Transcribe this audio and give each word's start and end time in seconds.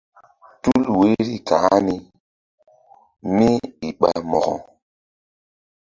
Tul 0.61 0.83
woiri 0.97 1.35
ka̧h 1.47 1.65
ani 1.75 1.95
kémíi 3.21 3.89
ɓa 3.99 4.09
mo̧ko? 4.29 4.55